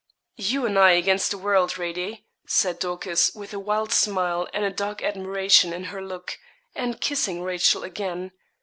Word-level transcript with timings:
'You 0.35 0.65
and 0.65 0.79
I 0.79 0.93
against 0.93 1.29
the 1.29 1.37
world, 1.37 1.73
Radie!' 1.77 2.25
said 2.47 2.79
Dorcas, 2.79 3.35
with 3.35 3.53
a 3.53 3.59
wild 3.59 3.91
smile 3.91 4.47
and 4.51 4.65
a 4.65 4.71
dark 4.71 5.03
admiration 5.03 5.73
in 5.73 5.83
her 5.93 6.01
look, 6.01 6.39
and 6.73 6.99
kissing 6.99 7.43
Rachel 7.43 7.83
again. 7.83 8.31